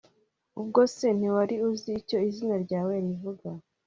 [0.61, 3.47] ubwo se ntiwari uzi icyo izina ryawe rivuga